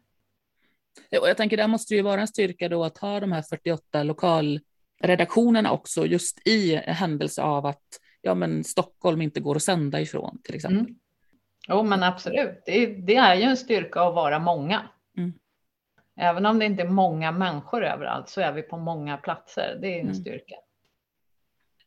Och 1.19 1.29
jag 1.29 1.37
tänker 1.37 1.57
det 1.57 1.67
måste 1.67 1.95
ju 1.95 2.03
vara 2.03 2.21
en 2.21 2.29
styrka 2.29 2.69
då 2.69 2.85
att 2.85 2.99
ha 2.99 3.21
de 3.21 3.33
här 3.33 3.43
48 3.43 4.03
lokalredaktionerna 4.03 5.73
också 5.73 6.07
just 6.07 6.47
i 6.49 6.77
händelse 6.77 7.43
av 7.43 7.67
att 7.67 8.01
ja, 8.23 8.35
men 8.35 8.65
Stockholm 8.65 9.23
inte 9.23 9.41
går 9.41 9.57
att 9.57 9.63
sända 9.63 10.01
ifrån 10.01 10.39
till 10.45 10.55
exempel. 10.55 10.81
Mm. 10.81 10.99
Jo, 11.69 11.83
men 11.83 12.03
absolut. 12.03 12.63
Det, 12.67 12.87
det, 12.87 13.17
är 13.17 13.35
ju 13.35 13.43
en 13.43 13.57
styrka 13.57 14.01
att 14.01 14.15
vara 14.15 14.39
många. 14.39 14.83
Mm. 15.17 15.33
Även 16.21 16.47
om 16.47 16.59
det 16.59 16.65
inte 16.65 16.83
är 16.83 16.89
många 16.89 17.33
människor 17.33 17.85
överallt 17.85 18.29
så 18.29 18.41
är 18.41 18.53
vi 18.53 18.63
på 18.63 18.77
många 18.77 19.17
platser. 19.17 19.79
Det 19.81 19.89
är 19.89 19.95
en 19.95 20.01
mm. 20.01 20.15
styrka. 20.15 20.55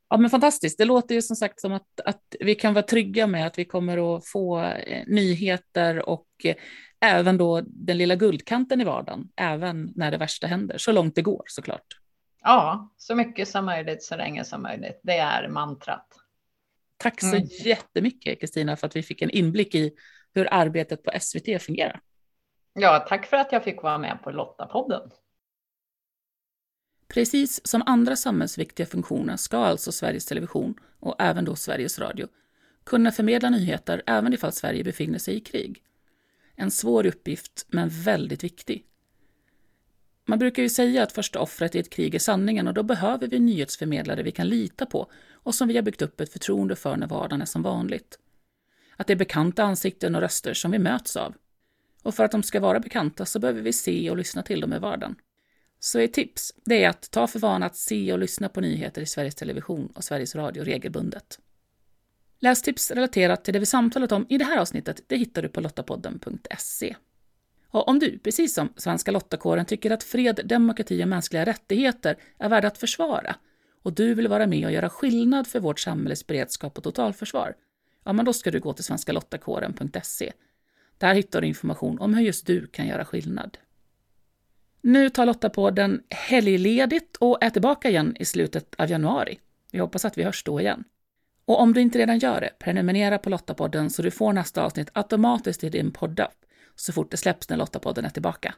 Ja, 0.09 0.17
men 0.17 0.29
fantastiskt. 0.29 0.77
Det 0.77 0.85
låter 0.85 1.15
ju 1.15 1.21
som 1.21 1.35
sagt 1.35 1.61
som 1.61 1.73
att, 1.73 1.99
att 2.05 2.35
vi 2.39 2.55
kan 2.55 2.73
vara 2.73 2.83
trygga 2.83 3.27
med 3.27 3.47
att 3.47 3.59
vi 3.59 3.65
kommer 3.65 4.15
att 4.15 4.27
få 4.27 4.61
eh, 4.63 5.03
nyheter 5.07 6.09
och 6.09 6.27
eh, 6.43 6.55
även 7.01 7.37
då 7.37 7.61
den 7.65 7.97
lilla 7.97 8.15
guldkanten 8.15 8.81
i 8.81 8.83
vardagen, 8.83 9.29
även 9.35 9.93
när 9.95 10.11
det 10.11 10.17
värsta 10.17 10.47
händer, 10.47 10.77
så 10.77 10.91
långt 10.91 11.15
det 11.15 11.21
går 11.21 11.43
såklart. 11.47 11.85
Ja, 12.43 12.93
så 12.97 13.15
mycket 13.15 13.47
som 13.47 13.65
möjligt, 13.65 14.03
så 14.03 14.15
länge 14.15 14.43
som 14.43 14.61
möjligt. 14.61 14.99
Det 15.03 15.17
är 15.17 15.47
mantrat. 15.47 16.07
Tack 16.97 17.21
så 17.21 17.35
mm. 17.35 17.47
jättemycket 17.65 18.39
Kristina 18.39 18.75
för 18.75 18.87
att 18.87 18.95
vi 18.95 19.03
fick 19.03 19.21
en 19.21 19.29
inblick 19.29 19.75
i 19.75 19.91
hur 20.33 20.47
arbetet 20.53 21.03
på 21.03 21.11
SVT 21.19 21.61
fungerar. 21.61 22.01
Ja, 22.73 23.05
tack 23.09 23.25
för 23.25 23.37
att 23.37 23.51
jag 23.51 23.63
fick 23.63 23.83
vara 23.83 23.97
med 23.97 24.19
på 24.23 24.31
Lottapodden. 24.31 25.11
Precis 27.07 27.67
som 27.67 27.83
andra 27.85 28.15
samhällsviktiga 28.15 28.85
funktioner 28.85 29.37
ska 29.37 29.57
alltså 29.57 29.91
Sveriges 29.91 30.25
Television 30.25 30.75
och 30.99 31.15
även 31.19 31.45
då 31.45 31.55
Sveriges 31.55 31.99
Radio 31.99 32.27
kunna 32.83 33.11
förmedla 33.11 33.49
nyheter 33.49 34.03
även 34.05 34.33
ifall 34.33 34.51
Sverige 34.51 34.83
befinner 34.83 35.19
sig 35.19 35.35
i 35.35 35.39
krig. 35.39 35.81
En 36.55 36.71
svår 36.71 37.05
uppgift, 37.05 37.65
men 37.67 37.89
väldigt 37.89 38.43
viktig. 38.43 38.85
Man 40.25 40.39
brukar 40.39 40.63
ju 40.63 40.69
säga 40.69 41.03
att 41.03 41.11
första 41.11 41.39
offret 41.39 41.75
i 41.75 41.79
ett 41.79 41.89
krig 41.89 42.15
är 42.15 42.19
sanningen 42.19 42.67
och 42.67 42.73
då 42.73 42.83
behöver 42.83 43.27
vi 43.27 43.39
nyhetsförmedlare 43.39 44.23
vi 44.23 44.31
kan 44.31 44.49
lita 44.49 44.85
på 44.85 45.11
och 45.33 45.55
som 45.55 45.67
vi 45.67 45.75
har 45.75 45.81
byggt 45.81 46.01
upp 46.01 46.21
ett 46.21 46.33
förtroende 46.33 46.75
för 46.75 46.97
när 46.97 47.07
vardagen 47.07 47.41
är 47.41 47.45
som 47.45 47.61
vanligt. 47.61 48.19
Att 48.97 49.07
det 49.07 49.13
är 49.13 49.17
bekanta 49.17 49.63
ansikten 49.63 50.15
och 50.15 50.21
röster 50.21 50.53
som 50.53 50.71
vi 50.71 50.79
möts 50.79 51.15
av. 51.15 51.35
Och 52.03 52.15
för 52.15 52.23
att 52.23 52.31
de 52.31 52.43
ska 52.43 52.59
vara 52.59 52.79
bekanta 52.79 53.25
så 53.25 53.39
behöver 53.39 53.61
vi 53.61 53.73
se 53.73 54.09
och 54.09 54.17
lyssna 54.17 54.43
till 54.43 54.61
dem 54.61 54.73
i 54.73 54.79
vardagen. 54.79 55.15
Så 55.79 55.99
ett 55.99 56.13
tips 56.13 56.53
det 56.65 56.83
är 56.83 56.89
att 56.89 57.11
ta 57.11 57.27
för 57.27 57.39
vana 57.39 57.65
att 57.65 57.75
se 57.75 58.13
och 58.13 58.19
lyssna 58.19 58.49
på 58.49 58.61
nyheter 58.61 59.01
i 59.01 59.05
Sveriges 59.05 59.35
Television 59.35 59.91
och 59.95 60.03
Sveriges 60.03 60.35
Radio 60.35 60.63
regelbundet. 60.63 61.39
Lästips 62.39 62.91
relaterat 62.91 63.43
till 63.43 63.53
det 63.53 63.59
vi 63.59 63.65
samtalat 63.65 64.11
om 64.11 64.25
i 64.29 64.37
det 64.37 64.45
här 64.45 64.57
avsnittet 64.57 65.03
det 65.07 65.17
hittar 65.17 65.41
du 65.41 65.49
på 65.49 65.61
lottapodden.se. 65.61 66.95
Och 67.73 67.87
om 67.87 67.99
du, 67.99 68.19
precis 68.19 68.53
som 68.53 68.73
Svenska 68.75 69.11
Lottakåren, 69.11 69.65
tycker 69.65 69.91
att 69.91 70.03
fred, 70.03 70.39
demokrati 70.45 71.03
och 71.03 71.07
mänskliga 71.07 71.45
rättigheter 71.45 72.17
är 72.37 72.49
värda 72.49 72.67
att 72.67 72.77
försvara 72.77 73.35
och 73.83 73.93
du 73.93 74.13
vill 74.13 74.27
vara 74.27 74.47
med 74.47 74.65
och 74.65 74.71
göra 74.71 74.89
skillnad 74.89 75.47
för 75.47 75.59
vårt 75.59 75.79
samhälles 75.79 76.27
beredskap 76.27 76.77
och 76.77 76.83
totalförsvar, 76.83 77.55
ja, 78.03 78.13
men 78.13 78.25
då 78.25 78.33
ska 78.33 78.51
du 78.51 78.59
gå 78.59 78.73
till 78.73 78.83
svenskalottakåren.se 78.83 80.31
där 80.97 81.13
hittar 81.13 81.41
du 81.41 81.47
information 81.47 81.99
om 81.99 82.13
hur 82.13 82.23
just 82.23 82.45
du 82.45 82.67
kan 82.67 82.87
göra 82.87 83.05
skillnad. 83.05 83.57
Nu 84.81 85.09
tar 85.09 85.25
Lotta 85.25 85.49
på 85.49 85.71
den 85.71 86.03
helgledigt 86.09 87.17
och 87.17 87.43
är 87.43 87.49
tillbaka 87.49 87.89
igen 87.89 88.15
i 88.19 88.25
slutet 88.25 88.75
av 88.77 88.89
januari. 88.89 89.39
Vi 89.71 89.79
hoppas 89.79 90.05
att 90.05 90.17
vi 90.17 90.23
hörs 90.23 90.43
då 90.43 90.61
igen. 90.61 90.83
Och 91.45 91.59
om 91.61 91.73
du 91.73 91.81
inte 91.81 91.99
redan 91.99 92.19
gör 92.19 92.41
det, 92.41 92.49
prenumerera 92.59 93.17
på 93.17 93.29
Lottapodden 93.29 93.89
så 93.89 94.01
du 94.01 94.11
får 94.11 94.33
nästa 94.33 94.63
avsnitt 94.63 94.89
automatiskt 94.93 95.63
i 95.63 95.69
din 95.69 95.91
poddapp 95.91 96.42
så 96.75 96.93
fort 96.93 97.11
det 97.11 97.17
släpps 97.17 97.49
när 97.49 97.57
Lottapodden 97.57 98.05
är 98.05 98.09
tillbaka. 98.09 98.55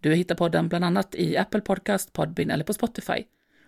Du 0.00 0.14
hittar 0.14 0.34
podden 0.34 0.68
bland 0.68 0.84
annat 0.84 1.14
i 1.14 1.36
Apple 1.36 1.60
Podcast, 1.60 2.12
Podbean 2.12 2.50
eller 2.50 2.64
på 2.64 2.72
Spotify. 2.72 3.24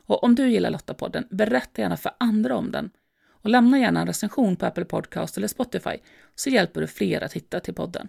Och 0.07 0.25
om 0.25 0.35
du 0.35 0.49
gillar 0.49 0.71
Lottapodden, 0.71 1.27
berätta 1.31 1.83
gärna 1.83 1.97
för 1.97 2.13
andra 2.19 2.57
om 2.57 2.71
den 2.71 2.91
och 3.29 3.51
lämna 3.51 3.79
gärna 3.79 4.01
en 4.01 4.07
recension 4.07 4.57
på 4.57 4.67
Apple 4.67 4.85
Podcast 4.85 5.37
eller 5.37 5.49
Spotify 5.49 5.97
så 6.35 6.51
hjälper 6.51 6.81
du 6.81 6.87
fler 6.87 7.21
att 7.21 7.33
hitta 7.33 7.61
till 7.61 7.75
podden. 7.75 8.09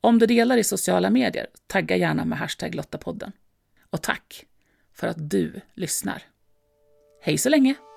Om 0.00 0.18
du 0.18 0.26
delar 0.26 0.56
i 0.56 0.64
sociala 0.64 1.10
medier, 1.10 1.46
tagga 1.66 1.96
gärna 1.96 2.24
med 2.24 2.38
hashtag 2.38 2.74
Lottapodden. 2.74 3.32
Och 3.90 4.02
tack 4.02 4.46
för 4.92 5.06
att 5.06 5.30
du 5.30 5.60
lyssnar. 5.74 6.22
Hej 7.22 7.38
så 7.38 7.48
länge! 7.48 7.89